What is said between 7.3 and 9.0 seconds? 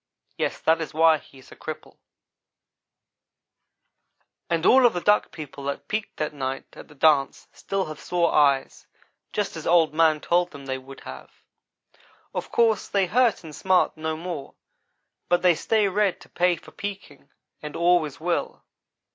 still have sore eyes